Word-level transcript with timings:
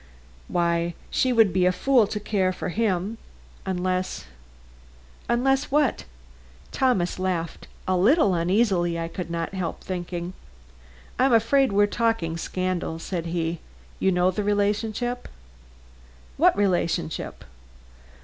"Why, 0.47 0.95
she 1.11 1.31
would 1.31 1.53
be 1.53 1.67
a 1.67 1.71
fool 1.71 2.07
to 2.07 2.19
care 2.19 2.51
for 2.51 2.69
him, 2.69 3.19
unless" 3.67 4.25
"Unless 5.29 5.65
what?" 5.65 6.05
Thomas 6.71 7.19
laughed 7.19 7.67
a 7.87 7.95
little 7.95 8.33
uneasily, 8.33 8.97
I 8.99 9.07
could 9.07 9.29
not 9.29 9.53
help 9.53 9.83
thinking. 9.83 10.33
"I'm 11.19 11.33
afraid 11.33 11.71
we're 11.71 11.85
talking 11.85 12.35
scandal," 12.35 12.97
said 12.97 13.27
he. 13.27 13.59
"You 13.99 14.11
know 14.11 14.31
the 14.31 14.43
relationship?" 14.43 15.27
"What 16.35 16.57
relationship?" 16.57 17.45